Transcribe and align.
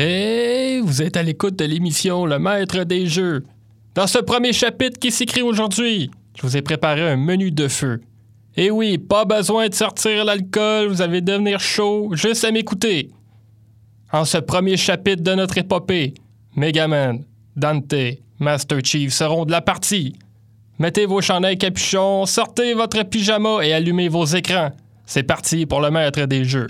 Et 0.00 0.80
vous 0.80 1.02
êtes 1.02 1.16
à 1.16 1.24
l'écoute 1.24 1.58
de 1.58 1.64
l'émission 1.64 2.24
Le 2.24 2.38
Maître 2.38 2.84
des 2.84 3.06
Jeux. 3.06 3.44
Dans 3.96 4.06
ce 4.06 4.18
premier 4.18 4.52
chapitre 4.52 4.96
qui 4.96 5.10
s'écrit 5.10 5.42
aujourd'hui, 5.42 6.08
je 6.36 6.42
vous 6.42 6.56
ai 6.56 6.62
préparé 6.62 7.02
un 7.10 7.16
menu 7.16 7.50
de 7.50 7.66
feu. 7.66 8.00
Et 8.56 8.70
oui, 8.70 8.98
pas 8.98 9.24
besoin 9.24 9.68
de 9.68 9.74
sortir 9.74 10.24
l'alcool, 10.24 10.86
vous 10.86 11.02
allez 11.02 11.20
devenir 11.20 11.58
chaud, 11.58 12.10
juste 12.12 12.44
à 12.44 12.52
m'écouter. 12.52 13.10
En 14.12 14.24
ce 14.24 14.38
premier 14.38 14.76
chapitre 14.76 15.24
de 15.24 15.34
notre 15.34 15.58
épopée, 15.58 16.14
Megaman, 16.54 17.24
Dante, 17.56 18.20
Master 18.38 18.78
Chief 18.84 19.12
seront 19.12 19.46
de 19.46 19.50
la 19.50 19.62
partie. 19.62 20.14
Mettez 20.78 21.06
vos 21.06 21.20
chandails 21.20 21.58
capuchons, 21.58 22.24
sortez 22.24 22.72
votre 22.72 23.02
pyjama 23.02 23.66
et 23.66 23.72
allumez 23.72 24.08
vos 24.08 24.26
écrans. 24.26 24.70
C'est 25.06 25.24
parti 25.24 25.66
pour 25.66 25.80
le 25.80 25.90
maître 25.90 26.24
des 26.26 26.44
jeux. 26.44 26.68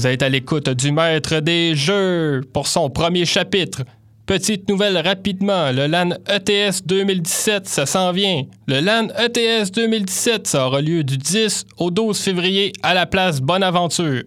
Vous 0.00 0.06
êtes 0.06 0.22
à 0.22 0.30
l'écoute 0.30 0.70
du 0.70 0.92
maître 0.92 1.40
des 1.40 1.76
jeux 1.76 2.40
pour 2.54 2.66
son 2.68 2.88
premier 2.88 3.26
chapitre. 3.26 3.82
Petite 4.24 4.66
nouvelle 4.66 4.96
rapidement, 4.96 5.72
le 5.72 5.88
LAN 5.88 6.12
ETS 6.26 6.86
2017, 6.86 7.68
ça 7.68 7.84
s'en 7.84 8.10
vient. 8.10 8.44
Le 8.66 8.80
LAN 8.80 9.08
ETS 9.18 9.70
2017, 9.72 10.46
ça 10.46 10.66
aura 10.66 10.80
lieu 10.80 11.04
du 11.04 11.18
10 11.18 11.66
au 11.76 11.90
12 11.90 12.18
février 12.18 12.72
à 12.82 12.94
la 12.94 13.04
place 13.04 13.42
Bonaventure. 13.42 14.22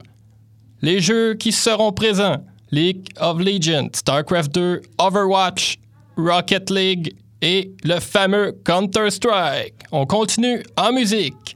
Les 0.84 1.00
jeux 1.00 1.34
qui 1.34 1.52
seront 1.52 1.92
présents, 1.92 2.46
League 2.70 3.08
of 3.20 3.40
Legends, 3.40 3.90
StarCraft 3.96 4.54
2, 4.54 4.81
Overwatch, 5.00 5.80
Rocket 6.18 6.70
League 6.70 7.16
et 7.42 7.72
le 7.84 8.00
fameux 8.00 8.56
Counter-Strike. 8.64 9.74
On 9.92 10.06
continue 10.06 10.62
en 10.78 10.94
musique. 10.94 11.53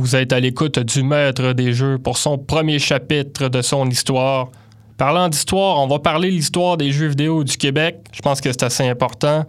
Vous 0.00 0.16
êtes 0.16 0.32
à 0.32 0.40
l'écoute 0.40 0.78
du 0.78 1.02
maître 1.02 1.52
des 1.52 1.74
jeux 1.74 1.98
pour 1.98 2.16
son 2.16 2.38
premier 2.38 2.78
chapitre 2.78 3.50
de 3.50 3.60
son 3.60 3.86
histoire. 3.90 4.48
Parlant 4.96 5.28
d'histoire, 5.28 5.78
on 5.78 5.86
va 5.88 5.98
parler 5.98 6.30
de 6.30 6.36
l'histoire 6.36 6.78
des 6.78 6.90
jeux 6.90 7.08
vidéo 7.08 7.44
du 7.44 7.58
Québec. 7.58 7.98
Je 8.10 8.22
pense 8.22 8.40
que 8.40 8.50
c'est 8.50 8.62
assez 8.62 8.88
important. 8.88 9.44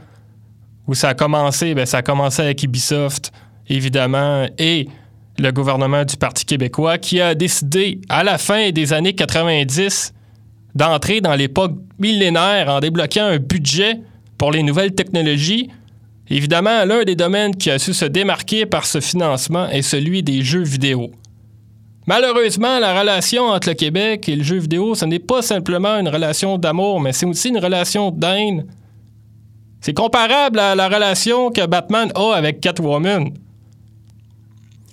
Où 0.87 0.93
ça 0.93 1.09
a 1.09 1.13
commencé? 1.13 1.73
Ben, 1.73 1.85
ça 1.85 1.99
a 1.99 2.01
commencé 2.01 2.41
avec 2.41 2.61
Ubisoft, 2.63 3.31
évidemment, 3.69 4.45
et 4.57 4.89
le 5.39 5.51
gouvernement 5.51 6.03
du 6.03 6.17
Parti 6.17 6.43
québécois 6.43 6.97
qui 6.97 7.21
a 7.21 7.33
décidé, 7.33 8.01
à 8.09 8.25
la 8.25 8.37
fin 8.37 8.71
des 8.71 8.91
années 8.91 9.13
90, 9.13 10.13
d'entrer 10.75 11.21
dans 11.21 11.35
l'époque 11.35 11.75
millénaire 11.97 12.67
en 12.67 12.81
débloquant 12.81 13.23
un 13.23 13.37
budget 13.37 14.01
pour 14.37 14.51
les 14.51 14.63
nouvelles 14.63 14.95
technologies 14.95 15.69
Évidemment, 16.31 16.85
l'un 16.85 17.03
des 17.03 17.17
domaines 17.17 17.53
qui 17.53 17.69
a 17.69 17.77
su 17.77 17.93
se 17.93 18.05
démarquer 18.05 18.65
par 18.65 18.85
ce 18.85 19.01
financement 19.01 19.67
est 19.67 19.81
celui 19.81 20.23
des 20.23 20.43
jeux 20.43 20.63
vidéo. 20.63 21.11
Malheureusement, 22.07 22.79
la 22.79 22.97
relation 22.97 23.49
entre 23.49 23.67
le 23.67 23.75
Québec 23.75 24.29
et 24.29 24.37
le 24.37 24.43
jeu 24.43 24.57
vidéo, 24.57 24.95
ce 24.95 25.03
n'est 25.03 25.19
pas 25.19 25.41
simplement 25.41 25.97
une 25.97 26.07
relation 26.07 26.57
d'amour, 26.57 27.01
mais 27.01 27.11
c'est 27.11 27.25
aussi 27.25 27.49
une 27.49 27.57
relation 27.57 28.11
d'haine. 28.11 28.65
C'est 29.81 29.93
comparable 29.93 30.57
à 30.59 30.73
la 30.73 30.87
relation 30.87 31.51
que 31.51 31.65
Batman 31.65 32.13
a 32.15 32.31
avec 32.33 32.61
Catwoman. 32.61 33.31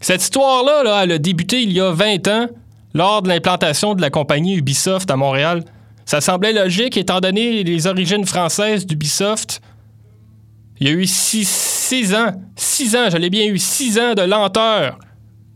Cette 0.00 0.23
histoire-là, 0.23 1.04
elle 1.04 1.12
a 1.12 1.18
débuté 1.18 1.62
il 1.62 1.73
y 1.73 1.80
a 1.80 1.92
20 1.92 2.26
ans, 2.28 2.47
lors 2.95 3.23
de 3.23 3.28
l'implantation 3.28 3.95
de 3.95 4.00
la 4.00 4.11
compagnie 4.11 4.57
Ubisoft 4.57 5.09
à 5.09 5.16
Montréal. 5.16 5.62
Ça 6.04 6.21
semblait 6.21 6.52
logique 6.52 6.97
étant 6.97 7.21
donné 7.21 7.62
les 7.62 7.87
origines 7.87 8.26
françaises 8.26 8.87
d'Ubisoft, 8.87 9.61
il 10.80 10.88
y 10.88 10.90
a 10.90 10.94
eu 10.94 11.06
six, 11.06 12.14
ans, 12.14 12.32
six 12.56 12.94
ans, 12.94 13.11
je 13.11 13.16
l'ai 13.16 13.30
bien 13.30 13.47
eu, 13.47 13.58
six 13.58 13.99
ans 13.99 14.14
de 14.14 14.23
lenteur. 14.23 14.99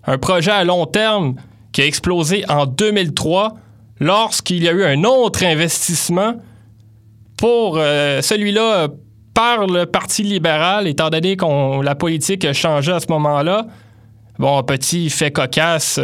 Un 0.04 0.18
projet 0.18 0.50
à 0.50 0.64
long 0.64 0.86
terme 0.86 1.36
qui 1.72 1.82
a 1.82 1.86
explosé 1.86 2.44
en 2.48 2.66
2003 2.66 3.54
lorsqu'il 4.00 4.64
y 4.64 4.68
a 4.68 4.72
eu 4.72 4.84
un 4.84 5.04
autre 5.04 5.44
investissement 5.44 6.34
pour 7.36 7.76
euh, 7.78 8.20
celui-là 8.20 8.88
par 9.34 9.66
le 9.66 9.86
Parti 9.86 10.22
libéral, 10.22 10.86
étant 10.86 11.08
donné 11.08 11.36
que 11.36 11.82
la 11.82 11.94
politique 11.94 12.44
a 12.44 12.52
changé 12.52 12.92
à 12.92 13.00
ce 13.00 13.06
moment-là. 13.10 13.66
Bon, 14.38 14.62
petit 14.62 15.08
fait 15.08 15.30
cocasse, 15.30 16.00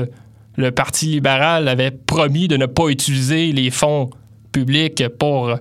le 0.56 0.70
Parti 0.70 1.06
libéral 1.06 1.68
avait 1.68 1.90
promis 1.90 2.48
de 2.48 2.56
ne 2.56 2.66
pas 2.66 2.88
utiliser 2.88 3.52
les 3.52 3.70
fonds 3.70 4.10
publics 4.52 5.08
pour 5.18 5.56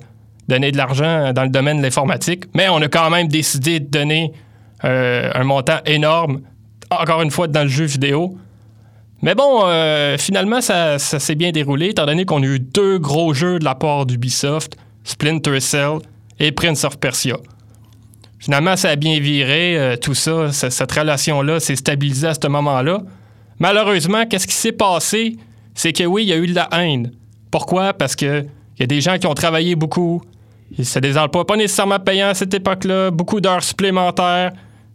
donner 0.47 0.71
de 0.71 0.77
l'argent 0.77 1.33
dans 1.33 1.43
le 1.43 1.49
domaine 1.49 1.77
de 1.77 1.83
l'informatique, 1.83 2.45
mais 2.53 2.69
on 2.69 2.77
a 2.77 2.87
quand 2.87 3.09
même 3.09 3.27
décidé 3.27 3.79
de 3.79 3.89
donner 3.89 4.31
euh, 4.85 5.29
un 5.33 5.43
montant 5.43 5.79
énorme, 5.85 6.41
encore 6.89 7.21
une 7.21 7.31
fois, 7.31 7.47
dans 7.47 7.63
le 7.63 7.69
jeu 7.69 7.85
vidéo. 7.85 8.37
Mais 9.21 9.35
bon, 9.35 9.61
euh, 9.65 10.17
finalement, 10.17 10.61
ça, 10.61 10.99
s'est 10.99 11.35
bien 11.35 11.51
déroulé, 11.51 11.87
étant 11.87 12.05
donné 12.05 12.25
qu'on 12.25 12.43
a 12.43 12.45
eu 12.45 12.59
deux 12.59 12.99
gros 12.99 13.33
jeux 13.33 13.59
de 13.59 13.65
la 13.65 13.75
part 13.75 14.05
d'Ubisoft, 14.05 14.77
Splinter 15.03 15.59
Cell 15.59 15.97
et 16.39 16.51
Prince 16.51 16.83
of 16.83 16.99
Persia. 16.99 17.37
Finalement, 18.39 18.75
ça 18.75 18.89
a 18.89 18.95
bien 18.95 19.19
viré, 19.19 19.77
euh, 19.77 19.95
tout 19.95 20.13
ça, 20.13 20.51
cette 20.51 20.91
relation-là 20.91 21.59
s'est 21.59 21.75
stabilisée 21.75 22.27
à 22.27 22.33
ce 22.35 22.47
moment-là. 22.47 23.01
Malheureusement, 23.59 24.25
qu'est-ce 24.27 24.45
qui 24.45 24.53
s'est 24.53 24.71
passé? 24.71 25.35
C'est 25.73 25.91
que 25.91 26.03
oui, 26.03 26.23
il 26.23 26.29
y 26.29 26.33
a 26.33 26.37
eu 26.37 26.45
de 26.45 26.53
la 26.53 26.69
haine. 26.73 27.11
Pourquoi? 27.49 27.93
Parce 27.93 28.15
que 28.15 28.45
il 28.77 28.81
y 28.81 28.83
a 28.83 28.87
des 28.87 29.01
gens 29.01 29.17
qui 29.17 29.25
ont 29.25 29.33
travaillé 29.33 29.75
beaucoup, 29.75 30.21
c'est 30.83 31.01
des 31.01 31.17
emplois 31.17 31.45
pas 31.45 31.55
nécessairement 31.55 31.99
payants 31.99 32.29
à 32.29 32.33
cette 32.33 32.53
époque-là, 32.53 33.11
beaucoup 33.11 33.41
d'heures 33.41 33.63
supplémentaires, 33.63 34.51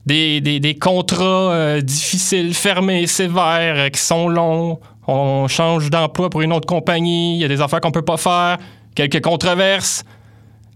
des, 0.07 0.77
contrats 0.81 1.53
euh, 1.53 1.81
difficiles, 1.81 2.55
fermés, 2.55 3.07
sévères, 3.07 3.75
euh, 3.77 3.89
qui 3.89 4.01
sont 4.01 4.29
longs. 4.29 4.81
On 5.07 5.49
change 5.49 5.91
d'emploi 5.91 6.31
pour 6.31 6.43
une 6.43 6.53
autre 6.53 6.67
compagnie, 6.67 7.37
il 7.37 7.41
y 7.41 7.45
a 7.45 7.49
des 7.49 7.61
affaires 7.61 7.81
qu'on 7.81 7.91
peut 7.91 8.03
pas 8.03 8.17
faire, 8.17 8.59
quelques 8.95 9.21
controverses. 9.21 10.05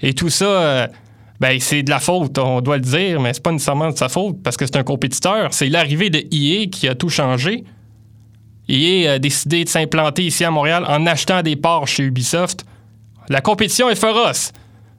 Et 0.01 0.15
tout 0.15 0.31
ça, 0.31 0.45
euh, 0.45 0.87
ben, 1.41 1.59
c'est 1.61 1.83
de 1.83 1.91
la 1.91 2.01
faute, 2.01 2.39
on 2.39 2.61
doit 2.61 2.77
le 2.77 2.83
dire, 2.83 3.21
mais 3.21 3.33
c'est 3.35 3.43
pas 3.43 3.53
nécessairement 3.53 3.91
de 3.91 3.97
sa 3.97 4.09
faute 4.09 4.43
parce 4.43 4.57
que 4.57 4.67
c'est 4.67 4.77
un 4.77 4.85
compétiteur. 4.85 5.53
C'est 5.53 5.69
l'arrivée 5.69 6.11
de 6.11 6.19
EA 6.19 6.67
qui 6.67 6.89
a 6.89 6.95
tout 6.95 7.09
changé. 7.09 7.65
EA 8.69 9.13
a 9.13 9.19
décidé 9.19 9.65
de 9.65 9.69
s'implanter 9.69 10.25
ici 10.25 10.45
à 10.45 10.51
Montréal 10.51 10.85
en 10.89 11.07
achetant 11.07 11.43
des 11.43 11.57
parts 11.57 11.87
chez 11.87 12.03
Ubisoft. 12.03 12.65
La 13.29 13.41
compétition 13.41 13.89
est 13.91 13.97
féroce. 13.97 14.53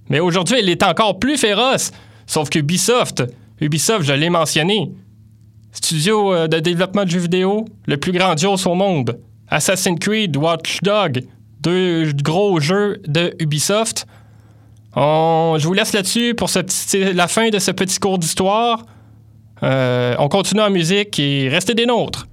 Mais 0.10 0.20
aujourd'hui, 0.20 0.58
elle 0.60 0.70
est 0.70 0.84
encore 0.84 1.20
plus 1.20 1.38
féroce. 1.38 1.92
Sauf 2.26 2.50
que 2.50 2.60
Ubisoft, 2.60 3.24
Ubisoft, 3.62 4.06
je 4.06 4.14
l'ai 4.14 4.30
mentionné, 4.30 4.92
studio 5.72 6.34
euh, 6.34 6.48
de 6.48 6.60
développement 6.60 7.06
de 7.06 7.10
jeux 7.10 7.20
vidéo, 7.20 7.66
le 7.86 7.98
plus 7.98 8.12
grandiose 8.12 8.66
au 8.68 8.76
monde. 8.76 9.20
Assassin's 9.50 10.00
Creed, 10.00 10.36
Watch 10.36 10.80
Dog, 10.82 11.24
deux 11.62 12.12
gros 12.14 12.60
jeux 12.60 13.02
de 13.08 13.34
Ubisoft. 13.40 14.06
je 14.96 15.64
vous 15.66 15.74
laisse 15.74 15.94
là-dessus 15.94 16.36
pour 16.36 16.50
la 16.94 17.28
fin 17.28 17.50
de 17.50 17.60
ce 17.60 17.72
petit 17.72 18.00
cours 18.00 18.18
d'histoire. 18.18 18.84
Euh, 19.64 20.16
on 20.20 20.28
continue 20.28 20.62
en 20.62 20.70
musique 20.70 21.20
et 21.20 21.50
restez 21.50 21.74
des 21.74 21.86
nôtres. 21.86 22.28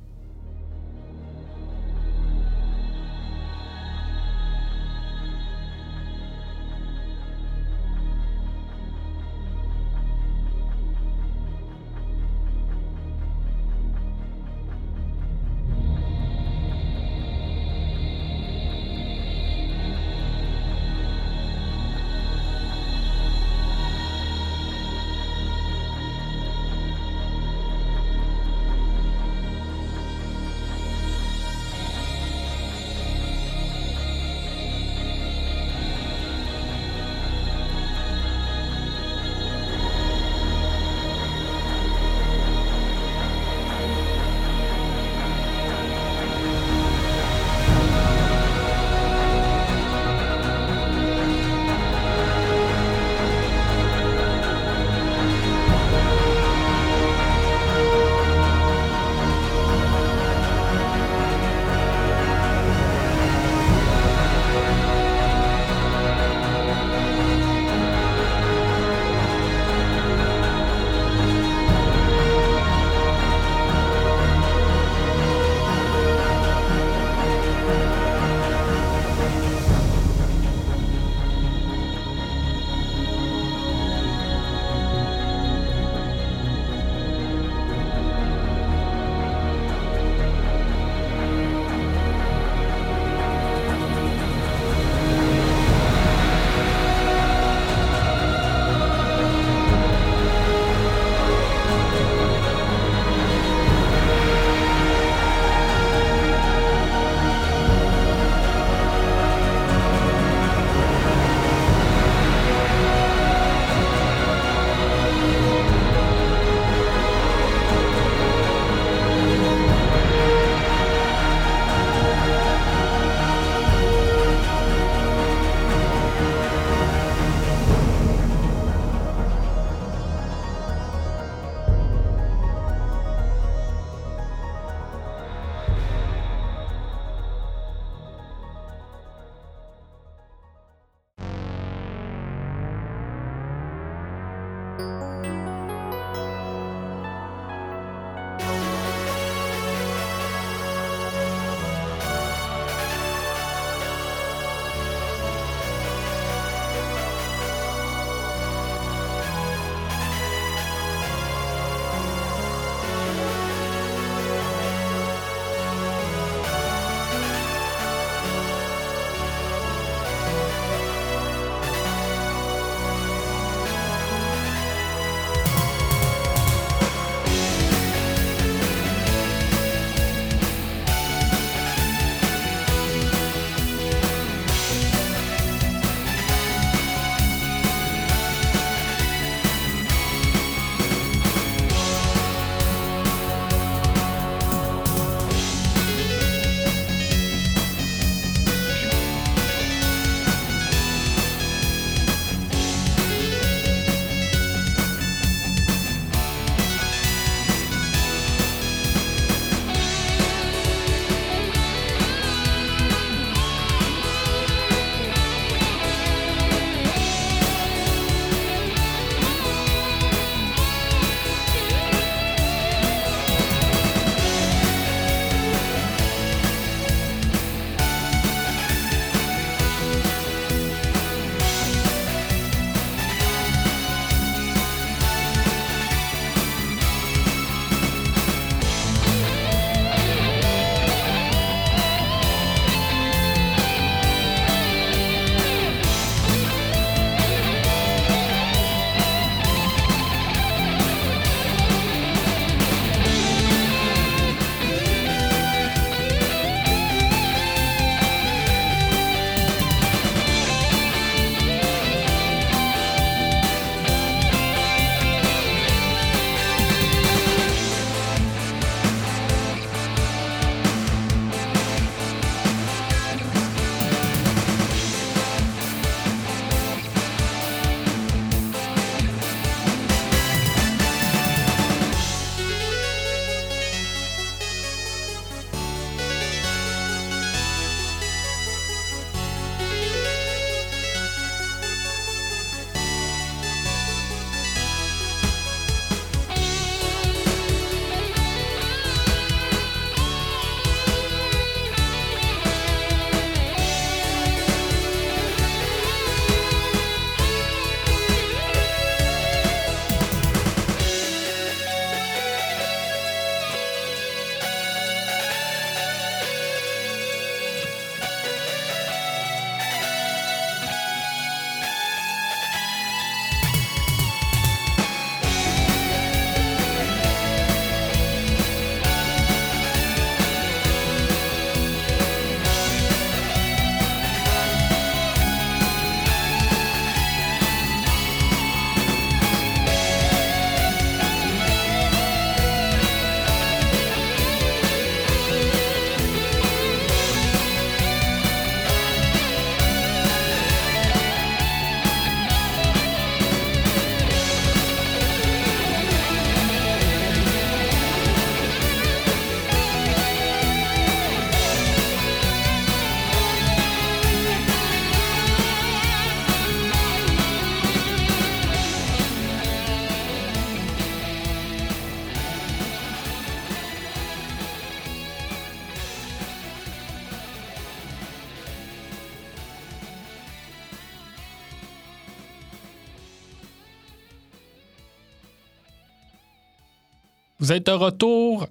Vous 387.45 387.52
êtes 387.52 387.67
de 387.67 387.73
retour 387.73 388.47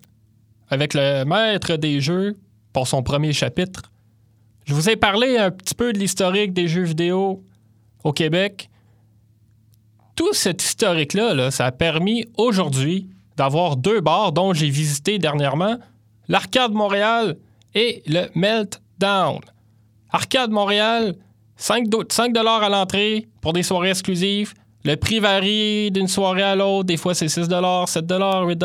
avec 0.69 0.93
le 0.93 1.23
maître 1.25 1.77
des 1.77 1.99
jeux 1.99 2.38
pour 2.73 2.88
son 2.88 3.01
premier 3.01 3.34
chapitre. 3.34 3.91
Je 4.65 4.75
vous 4.75 4.88
ai 4.88 4.95
parlé 4.95 5.36
un 5.36 5.49
petit 5.49 5.73
peu 5.73 5.93
de 5.93 5.97
l'historique 5.97 6.53
des 6.53 6.67
jeux 6.67 6.84
vidéo 6.84 7.43
au 8.03 8.13
Québec. 8.13 8.69
Tout 10.15 10.32
cet 10.34 10.62
historique-là, 10.62 11.34
là, 11.34 11.49
ça 11.49 11.65
a 11.65 11.71
permis 11.71 12.25
aujourd'hui 12.38 13.08
d'avoir 13.36 13.77
deux 13.77 13.99
bars 13.99 14.32
dont 14.32 14.53
j'ai 14.53 14.69
visité 14.69 15.17
dernièrement, 15.17 15.79
l'Arcade 16.27 16.73
Montréal 16.73 17.38
et 17.73 18.03
le 18.06 18.27
Meltdown. 18.36 19.39
Arcade 20.12 20.51
Montréal, 20.51 21.15
5, 21.58 21.88
5 22.12 22.38
à 22.38 22.69
l'entrée 22.69 23.27
pour 23.41 23.53
des 23.53 23.63
soirées 23.63 23.89
exclusives. 23.89 24.53
Le 24.85 24.95
prix 24.95 25.19
varie 25.19 25.91
d'une 25.91 26.07
soirée 26.07 26.43
à 26.43 26.55
l'autre. 26.55 26.83
Des 26.85 26.97
fois, 26.97 27.13
c'est 27.13 27.29
6 27.29 27.45
7 27.45 27.51
8 27.51 28.63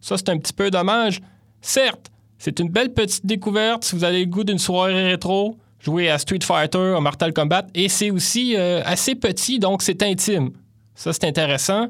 Ça, 0.00 0.16
c'est 0.16 0.28
un 0.28 0.38
petit 0.38 0.52
peu 0.52 0.70
dommage. 0.70 1.20
Certes, 1.60 2.10
c'est 2.38 2.58
une 2.58 2.68
belle 2.68 2.92
petite 2.92 3.24
découverte 3.24 3.84
si 3.84 3.94
vous 3.94 4.02
avez 4.02 4.20
le 4.20 4.26
goût 4.26 4.44
d'une 4.44 4.58
soirée 4.58 5.10
rétro, 5.10 5.58
jouer 5.78 6.08
à 6.08 6.18
Street 6.18 6.40
Fighter, 6.42 6.94
à 6.96 7.00
Mortal 7.00 7.32
Kombat. 7.32 7.66
Et 7.74 7.88
c'est 7.88 8.10
aussi 8.10 8.56
euh, 8.56 8.82
assez 8.84 9.14
petit, 9.14 9.58
donc 9.58 9.82
c'est 9.82 10.02
intime. 10.02 10.50
Ça, 10.94 11.12
c'est 11.12 11.24
intéressant. 11.24 11.88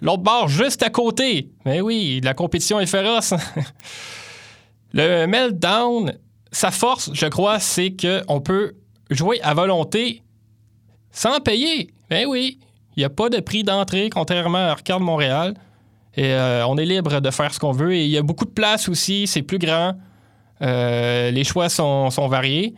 L'autre 0.00 0.22
bar 0.22 0.48
juste 0.48 0.82
à 0.82 0.90
côté. 0.90 1.50
Mais 1.64 1.80
oui, 1.80 2.20
la 2.22 2.34
compétition 2.34 2.78
est 2.78 2.86
féroce. 2.86 3.34
le 4.92 5.26
Meltdown, 5.26 6.12
sa 6.52 6.70
force, 6.70 7.10
je 7.12 7.26
crois, 7.26 7.58
c'est 7.58 7.96
qu'on 7.96 8.40
peut 8.40 8.74
jouer 9.10 9.40
à 9.42 9.54
volonté 9.54 10.22
sans 11.10 11.40
payer. 11.40 11.90
Mais 12.10 12.26
oui, 12.26 12.58
il 12.96 13.00
n'y 13.00 13.04
a 13.04 13.10
pas 13.10 13.28
de 13.28 13.40
prix 13.40 13.62
d'entrée, 13.64 14.10
contrairement 14.10 14.58
à 14.58 14.70
Arcade 14.70 15.00
Montréal. 15.00 15.54
Et 16.16 16.32
euh, 16.32 16.66
on 16.66 16.76
est 16.76 16.84
libre 16.84 17.20
de 17.20 17.30
faire 17.30 17.52
ce 17.52 17.58
qu'on 17.58 17.72
veut. 17.72 17.94
Et 17.94 18.04
il 18.04 18.10
y 18.10 18.18
a 18.18 18.22
beaucoup 18.22 18.44
de 18.44 18.50
place 18.50 18.88
aussi, 18.88 19.26
c'est 19.26 19.42
plus 19.42 19.58
grand. 19.58 19.94
Euh, 20.62 21.30
les 21.30 21.44
choix 21.44 21.68
sont, 21.68 22.08
variés. 22.28 22.74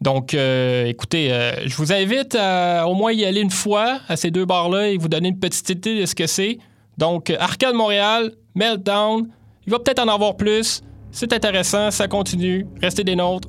Donc, 0.00 0.34
euh, 0.34 0.86
écoutez, 0.86 1.28
je 1.64 1.76
vous 1.76 1.92
invite 1.92 2.36
à 2.38 2.86
au 2.88 2.94
moins 2.94 3.12
y 3.12 3.24
aller 3.24 3.40
une 3.40 3.50
fois 3.50 4.00
à 4.08 4.16
ces 4.16 4.30
deux 4.30 4.44
bars-là 4.44 4.88
et 4.88 4.98
vous 4.98 5.08
donner 5.08 5.28
une 5.28 5.38
petite 5.38 5.68
idée 5.70 6.00
de 6.00 6.06
ce 6.06 6.14
que 6.14 6.26
c'est. 6.26 6.58
Donc, 6.98 7.30
Arcade 7.30 7.74
Montréal, 7.74 8.32
Meltdown, 8.54 9.28
il 9.66 9.70
va 9.70 9.78
peut-être 9.78 10.00
en 10.00 10.08
avoir 10.08 10.36
plus. 10.36 10.82
C'est 11.10 11.32
intéressant, 11.32 11.90
ça 11.90 12.08
continue. 12.08 12.66
Restez 12.82 13.04
des 13.04 13.16
nôtres. 13.16 13.48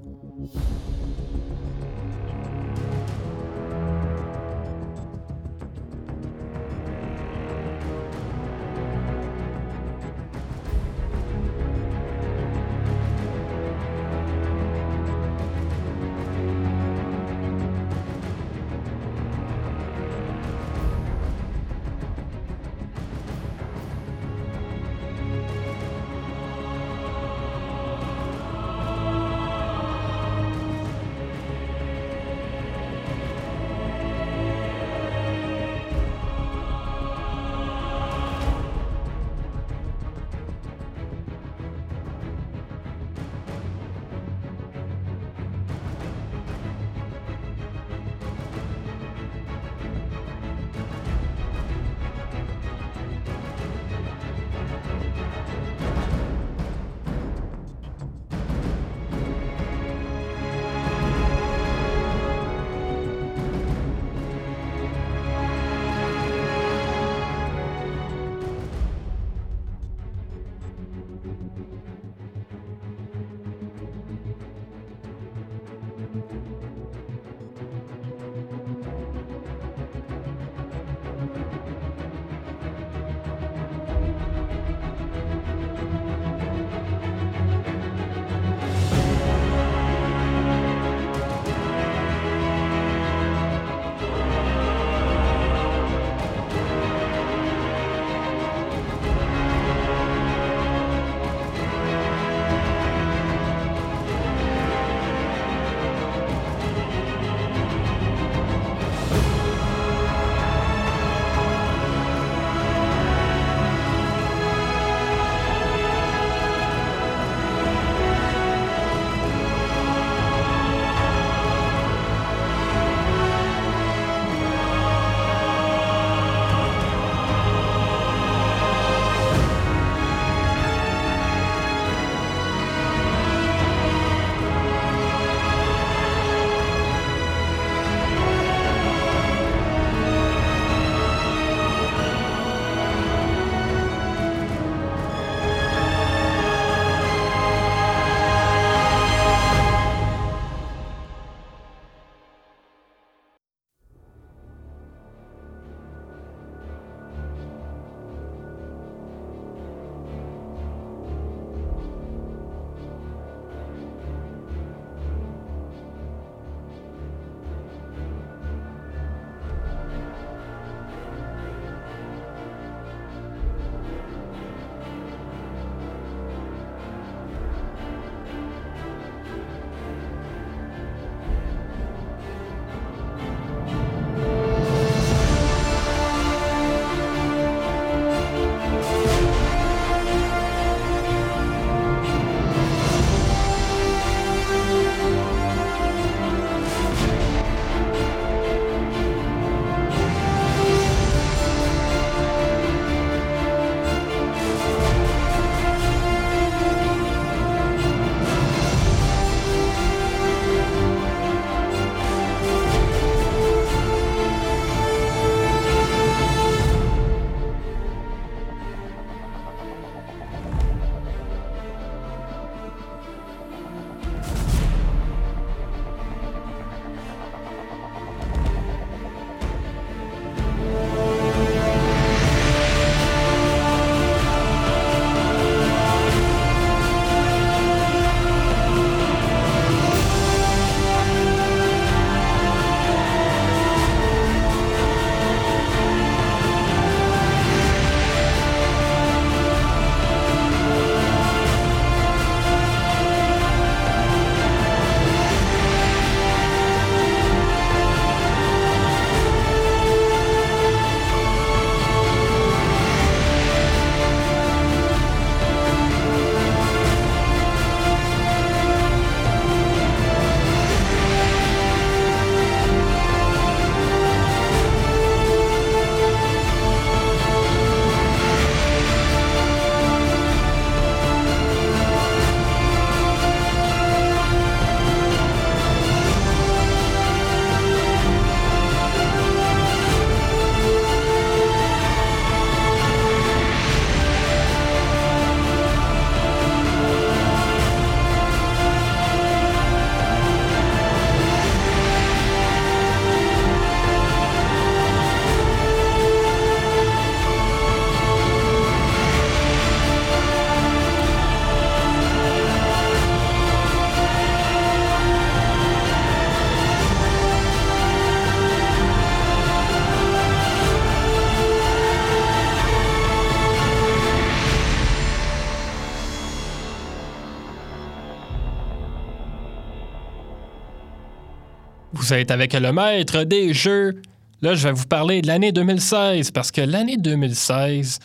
Vous 332.06 332.14
êtes 332.14 332.30
avec 332.30 332.54
le 332.54 332.72
maître 332.72 333.24
des 333.24 333.52
jeux. 333.52 334.00
Là, 334.44 334.54
je 334.54 334.68
vais 334.68 334.74
vous 334.74 334.86
parler 334.86 335.24
de 335.24 335.28
l'année 335.28 335.52
2016 335.52 336.30
parce 336.30 336.52
que 336.52 336.62
l'année 336.62 336.98
2016, 336.98 337.98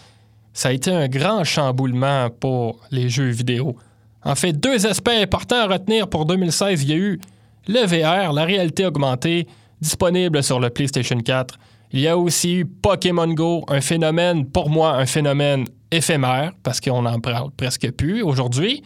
ça 0.54 0.70
a 0.70 0.72
été 0.72 0.90
un 0.90 1.06
grand 1.06 1.44
chamboulement 1.44 2.30
pour 2.30 2.80
les 2.90 3.10
jeux 3.10 3.28
vidéo. 3.28 3.76
En 4.24 4.34
fait, 4.36 4.54
deux 4.54 4.86
aspects 4.86 5.10
importants 5.10 5.58
à 5.58 5.66
retenir 5.66 6.08
pour 6.08 6.24
2016. 6.24 6.82
Il 6.84 6.88
y 6.88 6.92
a 6.94 6.96
eu 6.96 7.20
le 7.68 7.80
VR, 7.84 8.32
la 8.32 8.46
réalité 8.46 8.86
augmentée, 8.86 9.46
disponible 9.82 10.42
sur 10.42 10.60
le 10.60 10.70
PlayStation 10.70 11.20
4. 11.20 11.58
Il 11.92 12.00
y 12.00 12.08
a 12.08 12.16
aussi 12.16 12.54
eu 12.54 12.64
Pokémon 12.64 13.28
Go, 13.28 13.66
un 13.68 13.82
phénomène, 13.82 14.46
pour 14.46 14.70
moi, 14.70 14.96
un 14.96 15.04
phénomène 15.04 15.66
éphémère, 15.90 16.52
parce 16.62 16.80
qu'on 16.80 17.02
n'en 17.02 17.20
parle 17.20 17.50
presque 17.50 17.92
plus 17.92 18.22
aujourd'hui. 18.22 18.82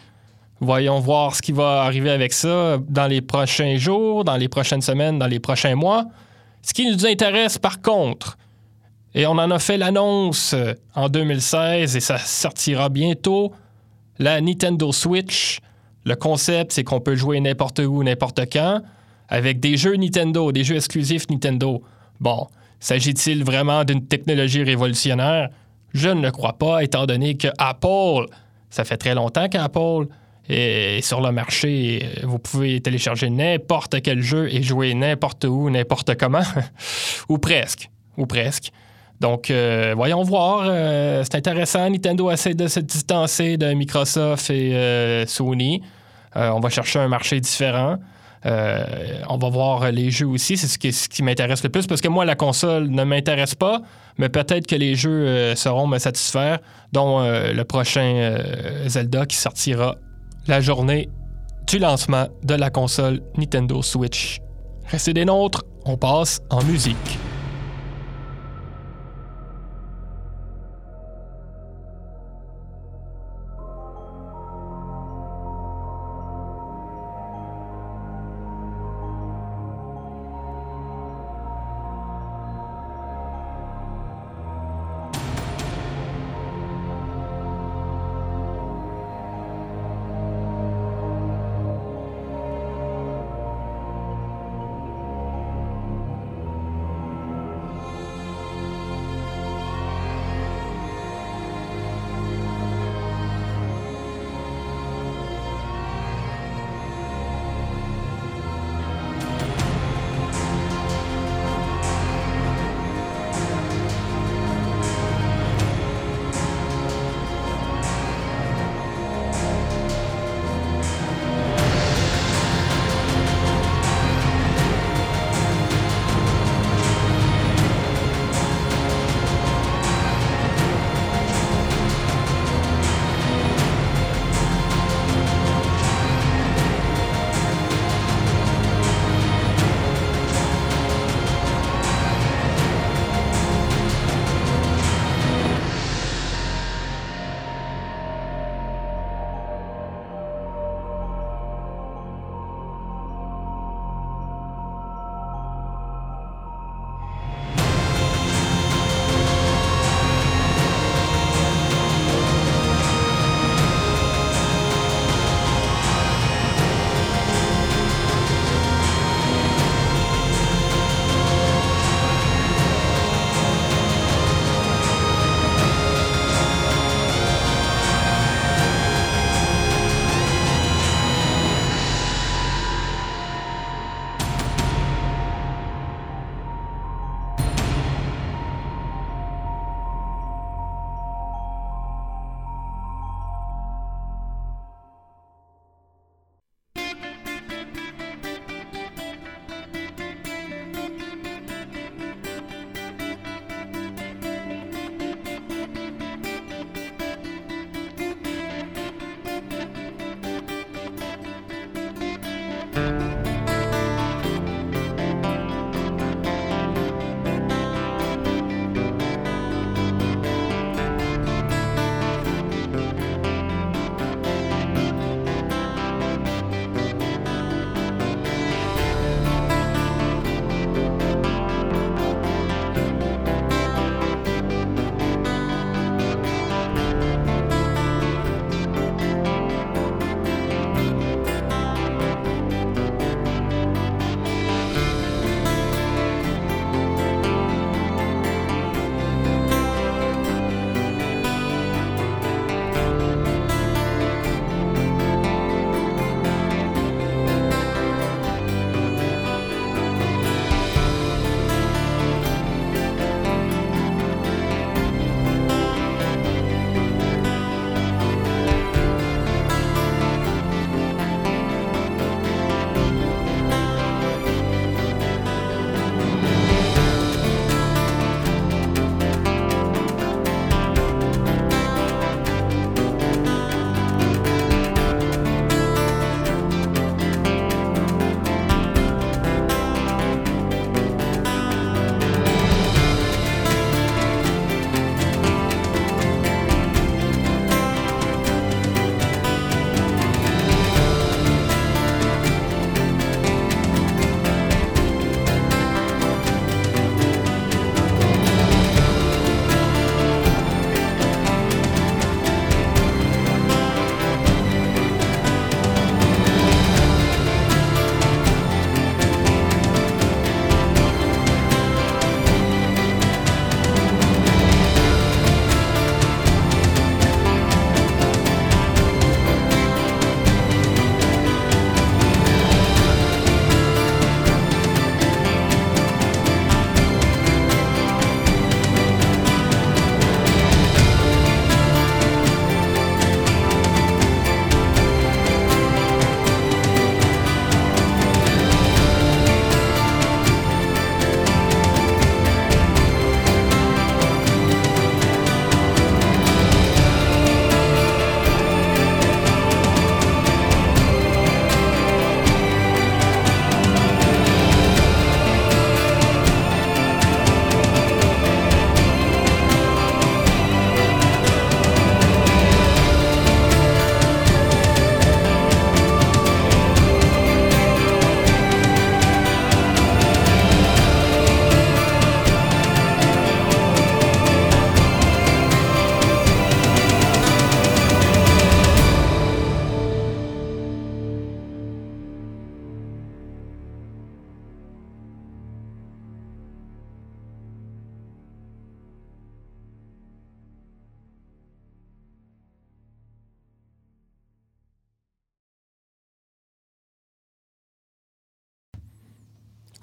Voyons 0.60 1.00
voir 1.00 1.34
ce 1.34 1.42
qui 1.42 1.52
va 1.52 1.82
arriver 1.82 2.10
avec 2.10 2.32
ça 2.32 2.78
dans 2.88 3.06
les 3.06 3.20
prochains 3.20 3.76
jours, 3.76 4.24
dans 4.24 4.36
les 4.36 4.48
prochaines 4.48 4.82
semaines, 4.82 5.18
dans 5.18 5.26
les 5.26 5.40
prochains 5.40 5.74
mois. 5.74 6.06
Ce 6.62 6.72
qui 6.72 6.90
nous 6.90 7.06
intéresse 7.06 7.58
par 7.58 7.82
contre, 7.82 8.38
et 9.14 9.26
on 9.26 9.32
en 9.32 9.50
a 9.50 9.58
fait 9.58 9.76
l'annonce 9.76 10.54
en 10.94 11.08
2016 11.08 11.96
et 11.96 12.00
ça 12.00 12.18
sortira 12.18 12.88
bientôt, 12.88 13.52
la 14.18 14.40
Nintendo 14.40 14.90
Switch. 14.90 15.60
Le 16.04 16.16
concept, 16.16 16.72
c'est 16.72 16.84
qu'on 16.84 17.00
peut 17.00 17.14
jouer 17.14 17.40
n'importe 17.40 17.78
où, 17.78 18.02
n'importe 18.02 18.40
quand, 18.52 18.82
avec 19.28 19.60
des 19.60 19.76
jeux 19.76 19.96
Nintendo, 19.96 20.50
des 20.52 20.64
jeux 20.64 20.76
exclusifs 20.76 21.28
Nintendo. 21.30 21.82
Bon, 22.20 22.48
s'agit-il 22.80 23.44
vraiment 23.44 23.84
d'une 23.84 24.06
technologie 24.06 24.64
révolutionnaire? 24.64 25.48
Je 25.92 26.08
ne 26.08 26.20
le 26.20 26.30
crois 26.32 26.58
pas, 26.58 26.82
étant 26.82 27.06
donné 27.06 27.36
que 27.36 27.48
Apple, 27.56 28.26
ça 28.68 28.84
fait 28.84 28.96
très 28.96 29.14
longtemps 29.14 29.48
qu'Apple 29.48 30.08
est 30.48 31.00
sur 31.02 31.20
le 31.20 31.32
marché. 31.32 32.08
Vous 32.22 32.38
pouvez 32.38 32.80
télécharger 32.80 33.30
n'importe 33.30 34.02
quel 34.02 34.22
jeu 34.22 34.48
et 34.52 34.62
jouer 34.62 34.94
n'importe 34.94 35.44
où, 35.44 35.70
n'importe 35.70 36.16
comment, 36.16 36.42
ou 37.28 37.38
presque, 37.38 37.90
ou 38.16 38.26
presque. 38.26 38.70
Donc, 39.20 39.50
euh, 39.50 39.94
voyons 39.96 40.22
voir. 40.22 40.66
Euh, 40.66 41.22
c'est 41.24 41.36
intéressant. 41.36 41.88
Nintendo 41.88 42.30
essaie 42.30 42.54
de 42.54 42.66
se 42.66 42.80
distancer 42.80 43.56
de 43.56 43.72
Microsoft 43.72 44.50
et 44.50 44.74
euh, 44.74 45.26
Sony. 45.26 45.82
on 46.34 46.60
va 46.60 46.68
chercher 46.68 46.98
un 46.98 47.08
marché 47.08 47.40
différent. 47.40 47.96
on 48.44 49.38
va 49.38 49.48
voir 49.48 49.92
les 49.92 50.10
jeux 50.10 50.26
aussi. 50.26 50.56
C'est 50.56 50.66
ce 50.66 50.78
qui, 50.78 50.92
ce 50.92 51.08
qui 51.08 51.22
m'intéresse 51.22 51.62
le 51.62 51.70
plus 51.70 51.86
parce 51.86 52.00
que 52.00 52.08
moi, 52.08 52.24
la 52.24 52.34
console 52.34 52.88
ne 52.88 53.04
m'intéresse 53.04 53.54
pas, 53.54 53.80
mais 54.18 54.28
peut-être 54.28 54.66
que 54.66 54.76
les 54.76 54.94
jeux 54.94 55.54
sauront 55.54 55.86
me 55.86 55.98
satisfaire, 55.98 56.58
dont 56.92 57.20
le 57.20 57.62
prochain 57.62 58.36
Zelda 58.88 59.26
qui 59.26 59.36
sortira 59.36 59.96
la 60.46 60.60
journée 60.60 61.08
du 61.66 61.78
lancement 61.78 62.28
de 62.42 62.54
la 62.54 62.70
console 62.70 63.20
Nintendo 63.36 63.82
Switch. 63.82 64.40
Restez 64.86 65.14
des 65.14 65.24
nôtres, 65.24 65.64
on 65.84 65.96
passe 65.96 66.40
en 66.50 66.62
musique. 66.64 67.18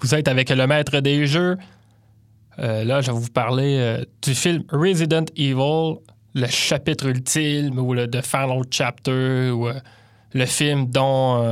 Vous 0.02 0.14
êtes 0.14 0.28
avec 0.28 0.50
le 0.50 0.66
maître 0.66 0.98
des 1.00 1.26
jeux. 1.26 1.56
Euh, 2.58 2.84
là, 2.84 3.00
je 3.00 3.10
vais 3.12 3.18
vous 3.18 3.30
parler 3.30 3.76
euh, 3.78 4.04
du 4.22 4.34
film 4.34 4.64
Resident 4.70 5.24
Evil, 5.36 5.94
le 6.34 6.46
chapitre 6.48 7.06
ultime 7.06 7.78
ou 7.78 7.94
le 7.94 8.10
The 8.10 8.20
Final 8.24 8.62
Chapter 8.70 9.12
euh, 9.12 9.74
le 10.34 10.46
film 10.46 10.86
dont 10.86 11.44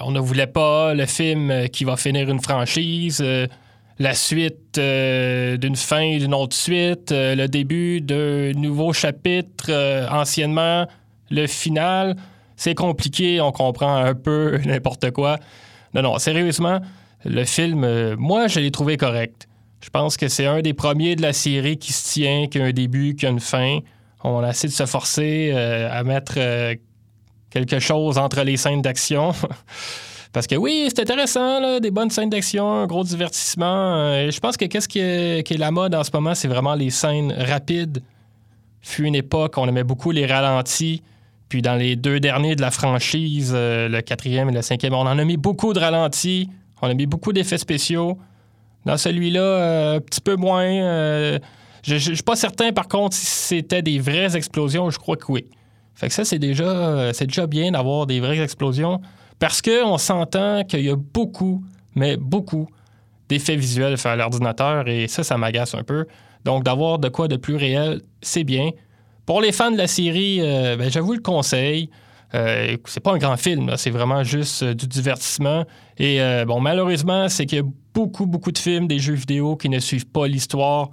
on 0.00 0.10
ne 0.12 0.20
voulait 0.20 0.46
pas, 0.46 0.94
le 0.94 1.06
film 1.06 1.68
qui 1.70 1.82
va 1.82 1.96
finir 1.96 2.30
une 2.30 2.40
franchise, 2.40 3.20
la 3.98 4.14
suite 4.14 4.78
d'une 4.78 5.74
fin 5.74 6.16
d'une 6.16 6.32
autre 6.32 6.54
suite, 6.54 7.10
le 7.10 7.46
début 7.48 8.00
d'un 8.00 8.52
nouveau 8.52 8.92
chapitre 8.92 9.72
anciennement, 10.08 10.86
le 11.32 11.48
final. 11.48 12.14
C'est 12.54 12.76
compliqué, 12.76 13.40
on 13.40 13.50
comprend 13.50 13.96
un 13.96 14.14
peu 14.14 14.56
n'importe 14.64 15.10
quoi. 15.10 15.40
Non, 15.92 16.02
non, 16.02 16.18
sérieusement, 16.18 16.80
le 17.26 17.44
film, 17.44 18.14
moi, 18.14 18.46
je 18.46 18.60
l'ai 18.60 18.70
trouvé 18.70 18.96
correct. 18.96 19.46
Je 19.86 19.90
pense 19.90 20.16
que 20.16 20.28
c'est 20.28 20.46
un 20.46 20.62
des 20.62 20.74
premiers 20.74 21.16
de 21.16 21.22
la 21.22 21.32
série 21.32 21.76
qui 21.76 21.92
se 21.92 22.12
tient, 22.12 22.46
qui 22.48 22.58
a 22.58 22.64
un 22.64 22.72
début, 22.72 23.14
qui 23.14 23.26
a 23.26 23.28
une 23.28 23.40
fin. 23.40 23.78
On 24.24 24.42
a 24.42 24.50
essayé 24.50 24.68
de 24.68 24.74
se 24.74 24.86
forcer 24.86 25.52
euh, 25.54 25.88
à 25.92 26.02
mettre 26.02 26.34
euh, 26.38 26.74
quelque 27.50 27.78
chose 27.78 28.18
entre 28.18 28.42
les 28.42 28.56
scènes 28.56 28.82
d'action. 28.82 29.32
Parce 30.32 30.48
que 30.48 30.56
oui, 30.56 30.88
c'est 30.88 31.00
intéressant, 31.00 31.78
des 31.78 31.90
bonnes 31.90 32.10
scènes 32.10 32.30
d'action, 32.30 32.68
un 32.68 32.86
gros 32.86 33.04
divertissement. 33.04 33.94
Euh, 33.96 34.30
je 34.30 34.40
pense 34.40 34.56
que 34.56 34.64
qu'est-ce 34.64 34.88
qui 34.88 34.98
est, 34.98 35.56
la 35.56 35.70
mode 35.70 35.94
en 35.94 36.02
ce 36.02 36.10
moment, 36.12 36.34
c'est 36.34 36.48
vraiment 36.48 36.74
les 36.74 36.90
scènes 36.90 37.32
rapides. 37.32 38.02
Fut 38.82 39.04
une 39.04 39.14
époque, 39.14 39.54
on 39.56 39.68
aimait 39.68 39.84
beaucoup 39.84 40.10
les 40.10 40.26
ralentis. 40.26 41.02
Puis 41.48 41.62
dans 41.62 41.76
les 41.76 41.94
deux 41.94 42.18
derniers 42.18 42.56
de 42.56 42.60
la 42.60 42.72
franchise, 42.72 43.54
le 43.54 44.00
quatrième 44.00 44.48
et 44.48 44.52
le 44.52 44.62
cinquième, 44.62 44.94
on 44.94 45.06
en 45.06 45.18
a 45.18 45.24
mis 45.24 45.36
beaucoup 45.36 45.72
de 45.72 45.78
ralentis. 45.78 46.50
On 46.82 46.88
a 46.88 46.94
mis 46.94 47.06
beaucoup 47.06 47.32
d'effets 47.32 47.58
spéciaux. 47.58 48.18
Dans 48.84 48.96
celui-là, 48.96 49.40
euh, 49.40 49.96
un 49.96 50.00
petit 50.00 50.20
peu 50.20 50.36
moins. 50.36 50.64
Euh, 50.64 51.38
je 51.82 51.94
ne 51.94 51.98
suis 51.98 52.22
pas 52.22 52.36
certain, 52.36 52.72
par 52.72 52.88
contre, 52.88 53.16
si 53.16 53.26
c'était 53.26 53.82
des 53.82 53.98
vraies 53.98 54.36
explosions. 54.36 54.90
Je 54.90 54.98
crois 54.98 55.16
que 55.16 55.30
oui. 55.30 55.46
Fait 55.94 56.10
ça, 56.10 56.24
c'est 56.24 56.38
déjà, 56.38 56.64
euh, 56.64 57.12
c'est 57.12 57.26
déjà 57.26 57.46
bien 57.46 57.72
d'avoir 57.72 58.06
des 58.06 58.20
vraies 58.20 58.40
explosions 58.40 59.00
parce 59.38 59.62
qu'on 59.62 59.98
s'entend 59.98 60.64
qu'il 60.64 60.82
y 60.82 60.90
a 60.90 60.96
beaucoup, 60.96 61.64
mais 61.94 62.16
beaucoup 62.16 62.68
d'effets 63.28 63.56
visuels 63.56 63.96
faits 63.96 64.12
à 64.12 64.16
l'ordinateur 64.16 64.88
et 64.88 65.08
ça, 65.08 65.24
ça 65.24 65.36
m'agace 65.36 65.74
un 65.74 65.82
peu. 65.82 66.06
Donc, 66.44 66.62
d'avoir 66.62 66.98
de 66.98 67.08
quoi 67.08 67.28
de 67.28 67.36
plus 67.36 67.56
réel, 67.56 68.02
c'est 68.20 68.44
bien. 68.44 68.70
Pour 69.24 69.40
les 69.40 69.50
fans 69.50 69.72
de 69.72 69.78
la 69.78 69.88
série, 69.88 70.38
ben, 70.40 70.88
j'avoue 70.88 71.14
le 71.14 71.20
conseil. 71.20 71.90
Euh, 72.34 72.76
c'est 72.86 73.00
pas 73.00 73.12
un 73.12 73.18
grand 73.18 73.36
film, 73.36 73.72
c'est 73.76 73.90
vraiment 73.90 74.24
juste 74.24 74.62
euh, 74.62 74.74
du 74.74 74.86
divertissement. 74.86 75.64
Et 75.98 76.20
euh, 76.20 76.44
bon, 76.44 76.60
malheureusement, 76.60 77.28
c'est 77.28 77.46
qu'il 77.46 77.58
y 77.58 77.60
a 77.60 77.64
beaucoup, 77.94 78.26
beaucoup 78.26 78.50
de 78.50 78.58
films, 78.58 78.88
des 78.88 78.98
jeux 78.98 79.14
vidéo 79.14 79.56
qui 79.56 79.68
ne 79.68 79.78
suivent 79.78 80.08
pas 80.08 80.26
l'histoire. 80.26 80.90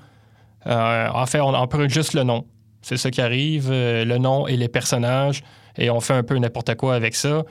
en 0.65 1.25
fait, 1.25 1.41
on 1.41 1.53
emprunte 1.53 1.89
juste 1.89 2.13
le 2.13 2.23
nom. 2.23 2.45
C'est 2.81 2.97
ça 2.97 3.11
qui 3.11 3.21
arrive, 3.21 3.69
le 3.71 4.17
nom 4.17 4.47
et 4.47 4.57
les 4.57 4.67
personnages, 4.67 5.41
et 5.77 5.89
on 5.89 6.01
fait 6.01 6.13
un 6.13 6.23
peu 6.23 6.37
n'importe 6.37 6.75
quoi 6.75 6.95
avec 6.95 7.15
ça. 7.15 7.43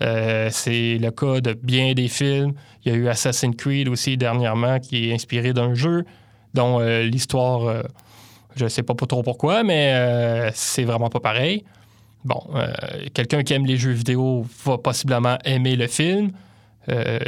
c'est 0.00 0.98
le 0.98 1.10
cas 1.10 1.40
de 1.40 1.52
bien 1.54 1.94
des 1.94 2.08
films. 2.08 2.52
Il 2.84 2.92
y 2.92 2.94
a 2.94 2.98
eu 2.98 3.08
Assassin's 3.08 3.54
Creed 3.56 3.88
aussi 3.88 4.16
dernièrement 4.16 4.78
qui 4.78 5.10
est 5.10 5.14
inspiré 5.14 5.52
d'un 5.52 5.74
jeu 5.74 6.04
dont 6.54 6.80
l'histoire, 6.80 7.82
je 8.56 8.64
ne 8.64 8.68
sais 8.68 8.82
pas 8.82 8.94
trop 8.94 9.22
pourquoi, 9.22 9.62
mais 9.62 10.50
c'est 10.54 10.84
vraiment 10.84 11.08
pas 11.08 11.20
pareil. 11.20 11.64
Bon, 12.24 12.42
euh, 12.54 12.72
quelqu'un 13.14 13.42
qui 13.42 13.52
aime 13.52 13.66
les 13.66 13.76
jeux 13.76 13.92
vidéo 13.92 14.44
va 14.64 14.78
possiblement 14.78 15.38
aimer 15.44 15.76
le 15.76 15.86
film. 15.86 16.32
Euh, 16.88 17.18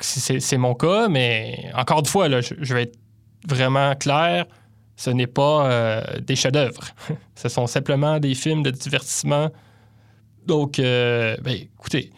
c'est 0.00 0.58
mon 0.58 0.74
cas, 0.74 1.08
mais 1.08 1.70
encore 1.74 2.00
une 2.00 2.06
fois, 2.06 2.28
là, 2.28 2.40
je, 2.40 2.74
vais 2.74 2.82
être 2.84 2.98
vraiment 3.46 3.94
clair. 3.94 4.46
Ce 4.96 5.10
n'est 5.10 5.26
pas 5.26 5.66
euh, 5.66 6.02
des 6.20 6.36
chefs-d'œuvre. 6.36 6.82
ce 7.34 7.48
sont 7.48 7.66
simplement 7.66 8.20
des 8.20 8.34
films 8.34 8.62
de 8.62 8.70
divertissement. 8.70 9.50
Donc, 10.46 10.78
ben, 10.78 11.38
écoutez, 11.46 12.10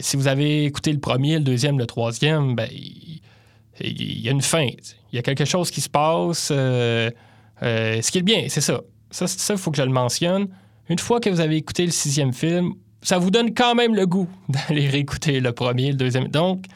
si 0.00 0.16
vous 0.16 0.28
avez 0.28 0.66
écouté 0.66 0.92
le 0.92 0.98
premier, 0.98 1.38
le 1.38 1.44
deuxième, 1.44 1.78
le 1.78 1.86
troisième, 1.86 2.54
ben, 2.54 2.68
il 2.70 4.20
y, 4.20 4.28
a 4.28 4.32
une 4.32 4.42
fin. 4.42 4.66
Il 4.66 5.16
y 5.16 5.18
a 5.18 5.22
quelque 5.22 5.46
chose 5.46 5.70
qui 5.70 5.80
se 5.80 5.88
passe. 5.88 6.48
ce 6.48 8.10
qui 8.10 8.18
est 8.18 8.22
bien, 8.22 8.44
c'est 8.48 8.60
ça. 8.60 8.82
Ça, 9.10 9.54
il 9.54 9.58
faut 9.58 9.70
que 9.70 9.78
je 9.78 9.82
le 9.82 9.90
mentionne 9.90 10.48
une 10.92 10.98
fois 10.98 11.20
que 11.20 11.30
vous 11.30 11.40
avez 11.40 11.56
écouté 11.56 11.86
le 11.86 11.90
sixième 11.90 12.34
film, 12.34 12.74
ça 13.00 13.16
vous 13.16 13.30
donne 13.30 13.54
quand 13.54 13.74
même 13.74 13.94
le 13.94 14.06
goût 14.06 14.28
d'aller 14.48 14.88
réécouter 14.88 15.40
le 15.40 15.52
premier, 15.52 15.88
le 15.88 15.96
deuxième. 15.96 16.28
Donc, 16.28 16.66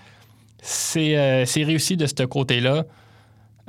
c'est 0.62 1.16
euh, 1.18 1.44
réussi 1.54 1.98
de 1.98 2.06
ce 2.06 2.24
côté-là. 2.24 2.84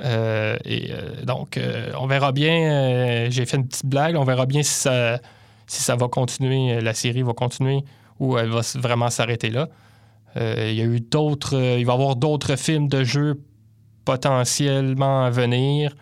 Euh, 0.02 0.56
et 0.64 0.90
euh, 0.90 1.22
donc, 1.24 1.60
on 2.00 2.06
verra 2.06 2.32
bien. 2.32 3.28
J'ai 3.28 3.44
fait 3.44 3.58
une 3.58 3.68
petite 3.68 3.84
blague. 3.84 4.16
On 4.16 4.24
verra 4.24 4.46
bien 4.46 4.62
si 4.62 4.72
ça, 4.72 5.20
si 5.66 5.82
ça 5.82 5.96
va 5.96 6.08
continuer, 6.08 6.80
la 6.80 6.94
série 6.94 7.22
va 7.22 7.34
continuer 7.34 7.84
ou 8.18 8.38
elle 8.38 8.48
va 8.48 8.62
vraiment 8.76 9.10
s'arrêter 9.10 9.50
là. 9.50 9.68
il 10.36 10.74
y 10.74 10.80
a 10.80 10.84
eu 10.84 11.00
d'autres. 11.00 11.54
il 11.78 11.84
va 11.84 11.92
y 11.92 11.94
avoir 11.94 12.16
d'autres 12.16 12.56
films 12.56 12.88
de 12.88 13.04
jeux 13.04 13.38
potentiellement 14.06 15.24
à 15.24 15.30
venir. 15.30 15.94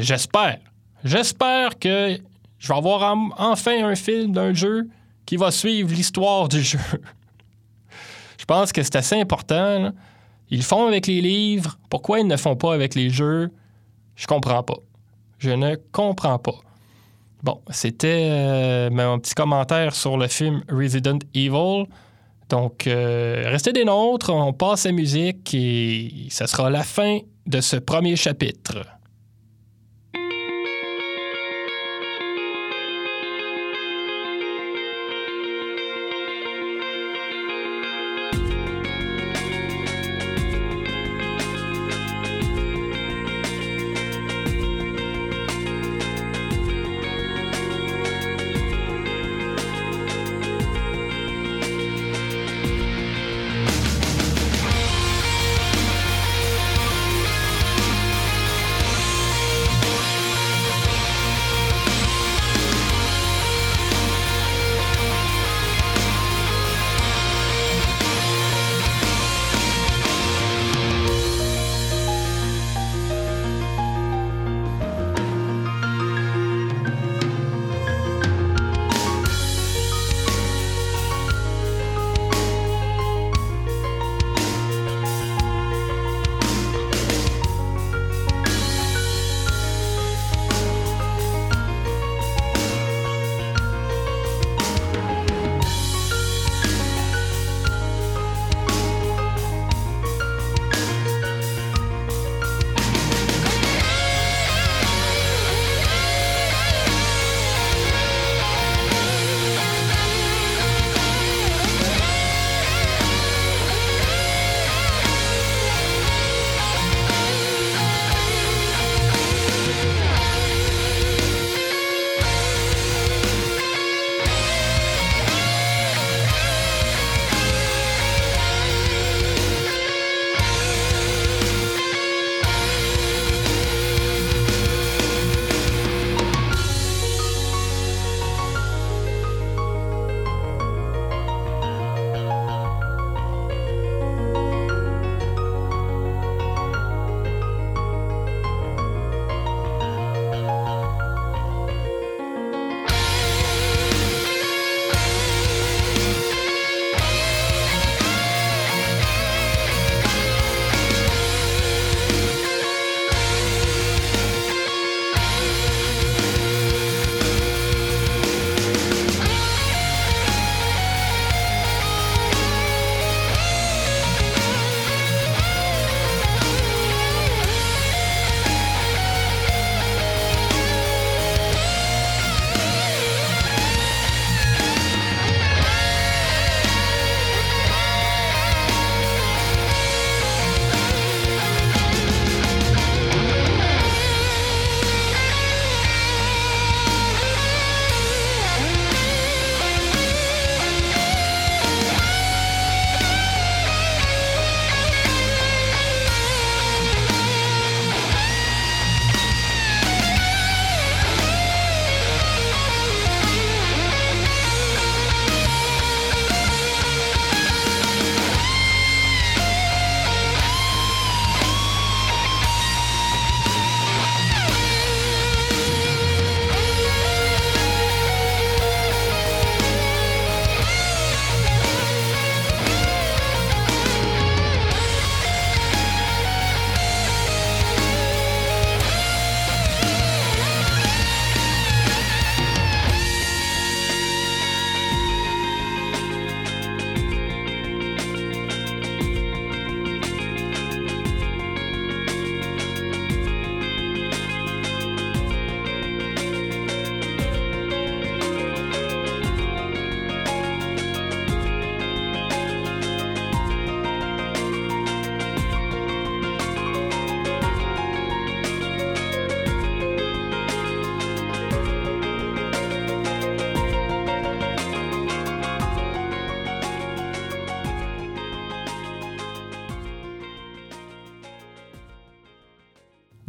J'espère. 0.00 0.58
J'espère 1.04 1.78
que 1.78 2.18
je 2.58 2.68
vais 2.68 2.78
avoir 2.78 3.16
enfin 3.38 3.84
un 3.84 3.94
film 3.94 4.32
d'un 4.32 4.52
jeu 4.52 4.88
qui 5.24 5.36
va 5.36 5.50
suivre 5.50 5.92
l'histoire 5.92 6.48
du 6.48 6.62
jeu. 6.62 6.78
je 8.38 8.44
pense 8.44 8.72
que 8.72 8.82
c'est 8.82 8.96
assez 8.96 9.20
important. 9.20 9.92
Ils 10.50 10.62
font 10.62 10.86
avec 10.86 11.06
les 11.06 11.20
livres. 11.20 11.78
Pourquoi 11.90 12.20
ils 12.20 12.26
ne 12.26 12.36
font 12.36 12.56
pas 12.56 12.72
avec 12.72 12.94
les 12.94 13.10
jeux? 13.10 13.50
Je 14.14 14.26
comprends 14.26 14.62
pas. 14.62 14.78
Je 15.38 15.50
ne 15.50 15.74
comprends 15.92 16.38
pas. 16.38 16.60
Bon, 17.42 17.60
c'était 17.70 18.28
euh, 18.30 18.90
mon 18.90 19.18
petit 19.18 19.34
commentaire 19.34 19.94
sur 19.94 20.16
le 20.16 20.28
film 20.28 20.62
Resident 20.70 21.18
Evil. 21.34 21.84
Donc, 22.48 22.86
euh, 22.86 23.42
restez 23.46 23.72
des 23.72 23.84
nôtres, 23.84 24.30
on 24.30 24.52
passe 24.52 24.86
à 24.86 24.92
musique 24.92 25.52
et 25.52 26.28
ce 26.30 26.46
sera 26.46 26.70
la 26.70 26.84
fin 26.84 27.18
de 27.46 27.60
ce 27.60 27.76
premier 27.76 28.16
chapitre. 28.16 28.95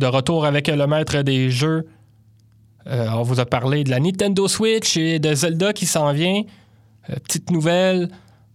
De 0.08 0.16
retour 0.16 0.46
avec 0.46 0.68
le 0.68 0.88
maître 0.88 1.22
des 1.22 1.52
jeux. 1.52 1.86
Euh, 2.88 3.08
on 3.14 3.24
vous 3.24 3.40
a 3.40 3.46
parlé 3.46 3.84
de 3.84 3.90
la 3.90 4.00
Nintendo 4.00 4.48
Switch 4.48 4.96
et 4.96 5.20
de 5.20 5.34
Zelda 5.34 5.74
qui 5.74 5.86
s'en 5.86 6.14
vient. 6.14 6.44
Euh, 7.10 7.16
petite 7.28 7.52
nouvelle, 7.52 8.08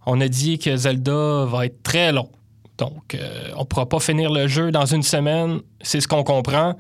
on 0.07 0.21
a 0.23 0.29
dit 0.29 0.59
que 0.59 0.75
Zelda 0.75 1.45
va 1.45 1.67
être 1.67 1.83
très 1.83 2.11
long. 2.11 2.31
Donc, 2.79 3.15
euh, 3.15 3.51
on 3.57 3.61
ne 3.61 3.65
pourra 3.65 3.87
pas 3.87 4.01
finir 4.01 4.33
le 4.33 4.49
jeu 4.49 4.71
dans 4.71 4.87
une 4.87 5.03
semaine. 5.03 5.61
C'est 5.83 6.01
ce 6.01 6.09
qu'on 6.09 6.25
comprend. 6.25 6.75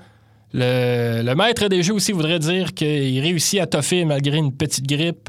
Le, 0.54 1.22
le, 1.22 1.34
maître 1.34 1.68
des 1.68 1.82
jeux 1.82 1.94
aussi 1.94 2.12
voudrait 2.12 2.38
dire 2.38 2.72
qu'il 2.72 3.20
réussit 3.20 3.60
à 3.60 3.66
toffer 3.66 4.06
malgré 4.06 4.38
une 4.38 4.52
petite 4.52 4.86
grippe. 4.86 5.28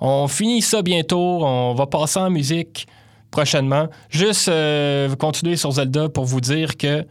On 0.00 0.26
finit 0.26 0.62
ça 0.62 0.82
bientôt. 0.82 1.44
On 1.44 1.74
va 1.74 1.86
passer 1.86 2.18
en 2.18 2.30
musique 2.30 2.88
prochainement. 3.30 3.88
Juste 4.10 4.50
continuer 5.18 5.56
sur 5.56 5.70
Zelda 5.72 6.08
pour 6.08 6.24
vous 6.24 6.40
dire 6.40 6.76
que 6.76 7.04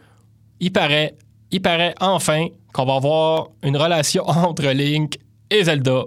il 0.64 0.72
paraît, 0.72 1.16
il 1.54 1.62
paraît 1.62 1.93
enfin 2.01 2.47
qu'on 2.74 2.86
va 2.86 2.95
avoir 2.95 3.49
une 3.62 3.78
relation 3.78 4.24
entre 4.28 4.66
Link 4.72 5.18
et 5.49 5.64
Zelda. 5.64 6.04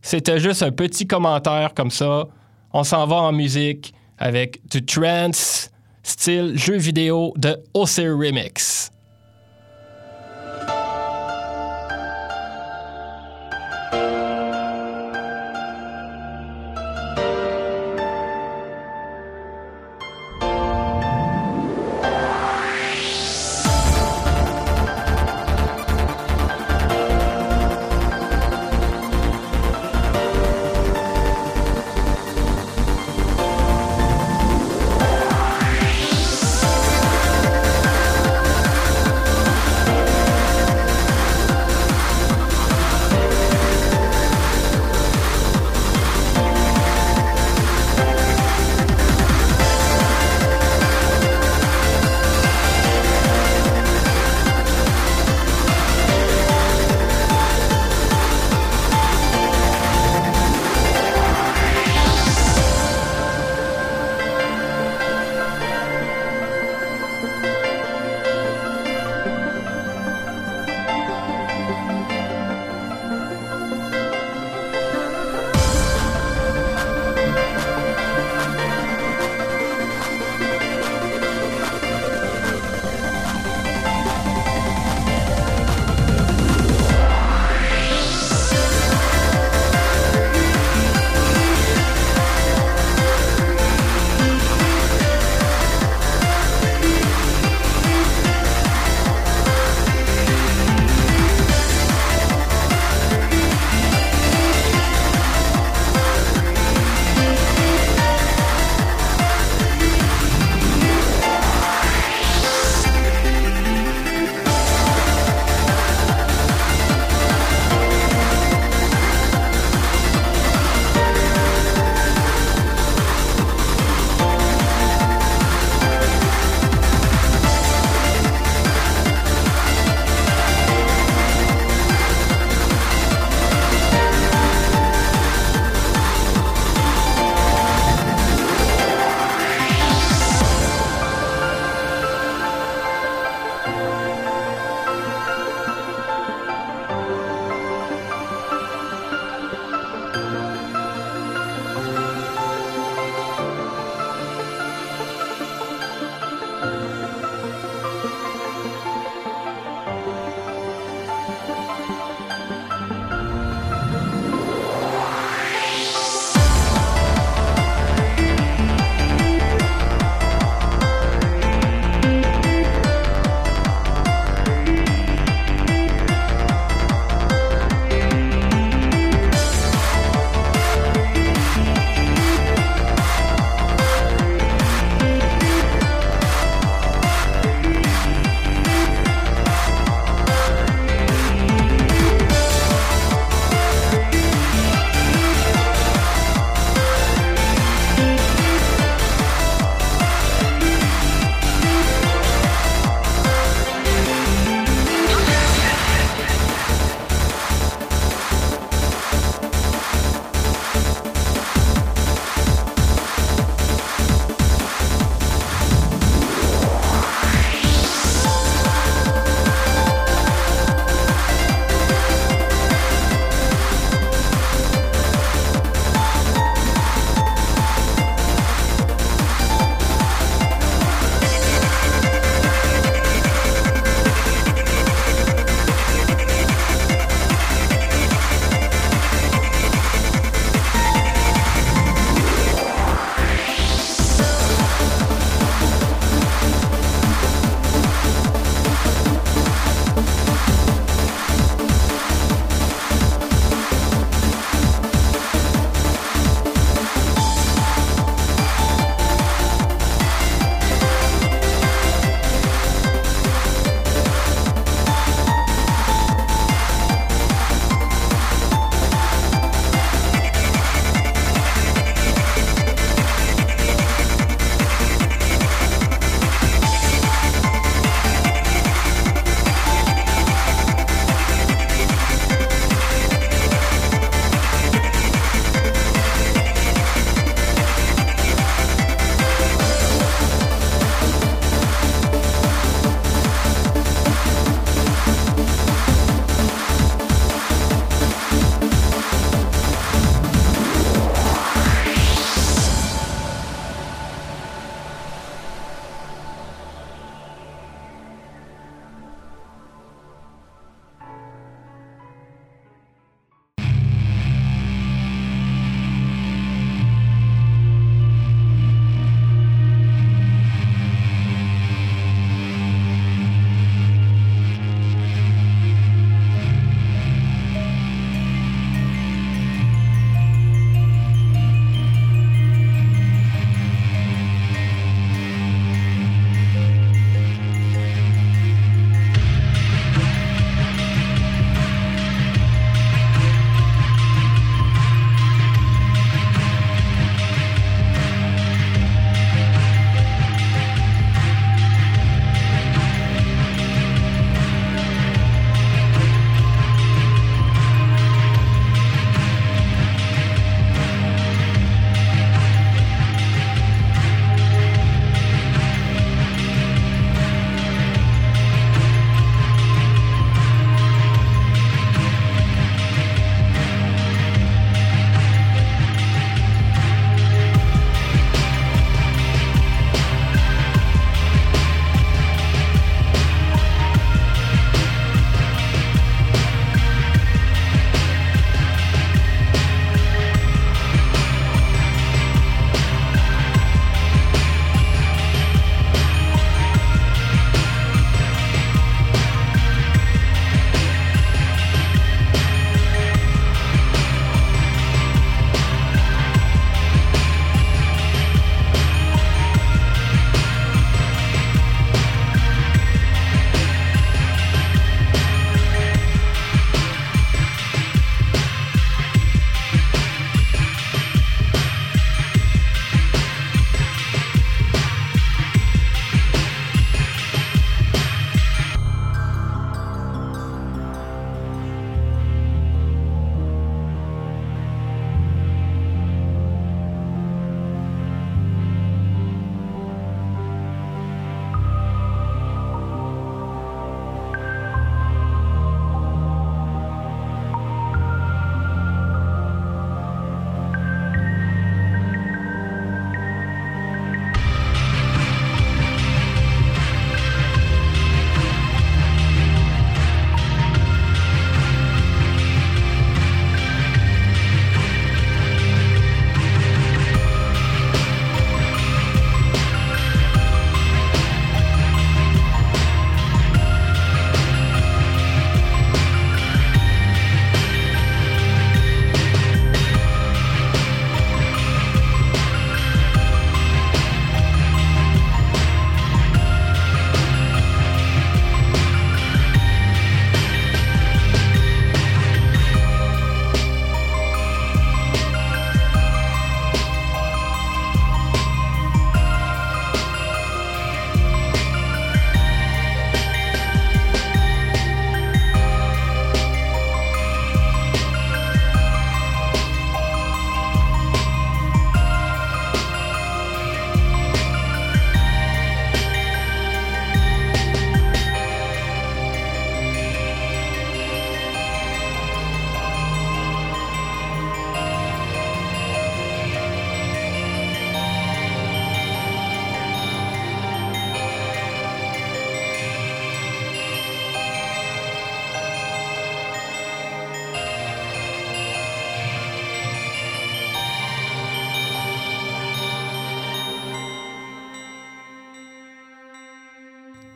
C'était 0.00 0.38
juste 0.38 0.62
un 0.62 0.70
petit 0.70 1.06
commentaire 1.06 1.74
comme 1.74 1.90
ça. 1.90 2.28
On 2.72 2.84
s'en 2.84 3.06
va 3.06 3.16
en 3.16 3.32
musique 3.32 3.92
avec 4.18 4.60
du 4.68 4.84
trance 4.84 5.70
style 6.02 6.52
jeu 6.56 6.76
vidéo 6.76 7.34
de 7.36 7.56
OC 7.74 7.96
Remix. 7.98 8.90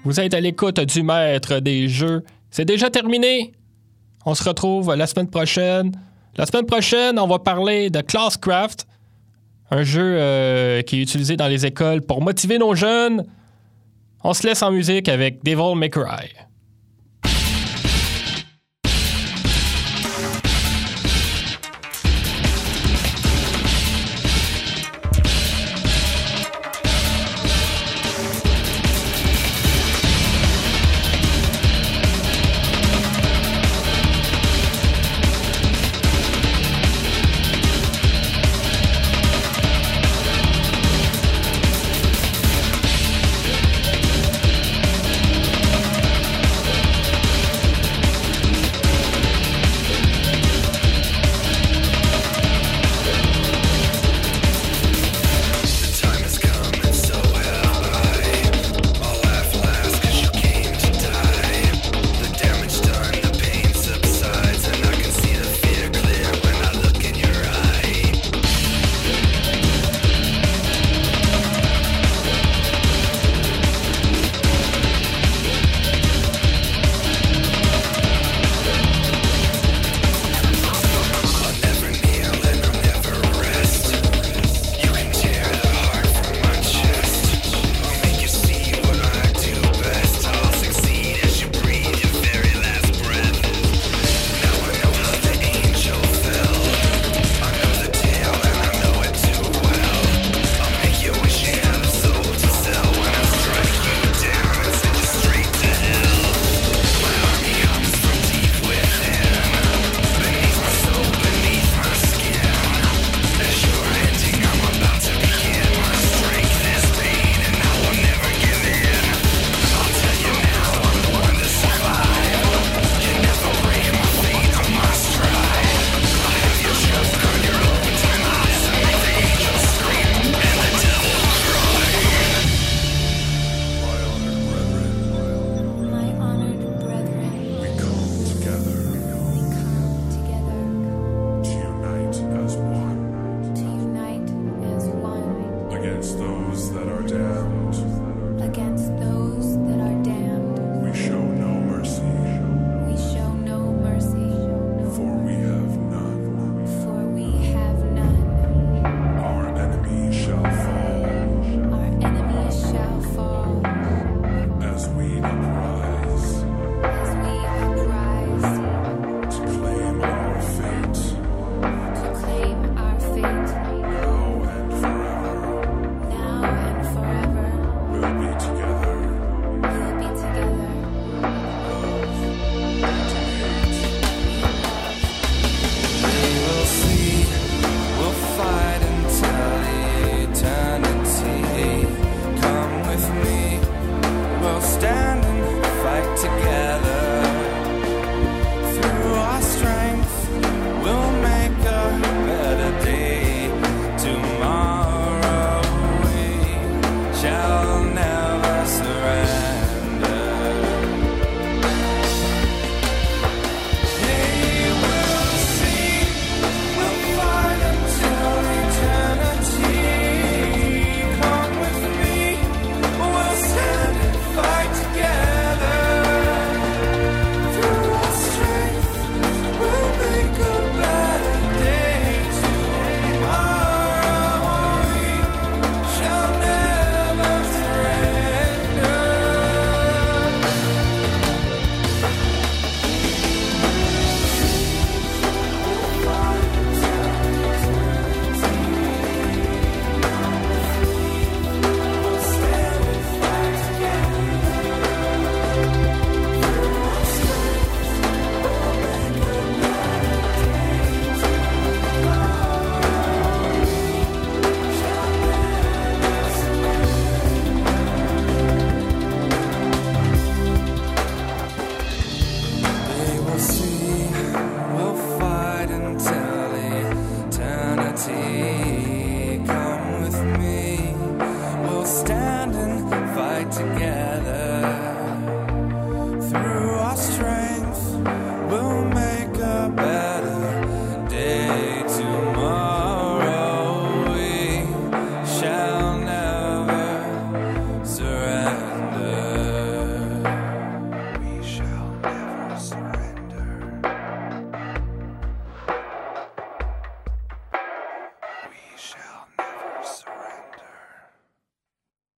Vous 0.09 0.21
êtes 0.21 0.33
à 0.33 0.41
l'écoute 0.41 0.81
du 0.81 1.03
maître 1.03 1.59
des 1.59 1.87
jeux. 1.87 2.25
C'est 2.51 2.65
déjà 2.65 2.89
terminé. 2.89 3.53
On 4.25 4.35
se 4.35 4.43
retrouve 4.43 4.95
la 4.95 5.07
semaine 5.07 5.29
prochaine. 5.29 5.93
La 6.39 6.47
semaine 6.47 6.65
prochaine, 6.65 7.19
on 7.19 7.27
va 7.27 7.39
parler 7.39 7.91
de 7.91 8.01
Classcraft, 8.01 8.87
un 9.71 9.83
jeu 9.83 10.17
euh, 10.19 10.81
qui 10.81 10.97
est 10.97 11.03
utilisé 11.03 11.37
dans 11.37 11.47
les 11.47 11.67
écoles 11.67 12.01
pour 12.01 12.23
motiver 12.23 12.57
nos 12.57 12.75
jeunes. 12.75 13.27
On 14.25 14.33
se 14.33 14.47
laisse 14.47 14.63
en 14.63 14.71
musique 14.71 15.11
avec 15.11 15.45
Devil 15.45 15.77
May 15.77 15.91
Cry. 15.91 16.33